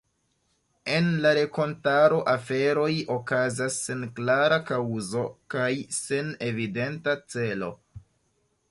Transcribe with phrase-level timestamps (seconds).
[0.93, 7.73] En la rakontaro aferoj okazas sen klara kaŭzo kaj sen evidenta celo.